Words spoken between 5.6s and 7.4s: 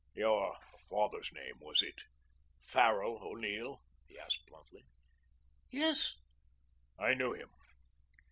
"Yes." "I knew